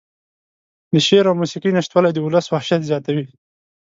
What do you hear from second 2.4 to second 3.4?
وحشت زياتوي.